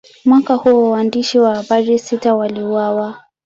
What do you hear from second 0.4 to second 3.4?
huo, waandishi wa habari sita waliuawa.